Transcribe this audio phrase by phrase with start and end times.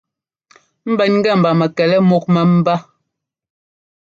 [0.91, 2.75] Ḿbɛn ŋ́gɛ mba mɛkɛlɛ múk mɛ́mbá.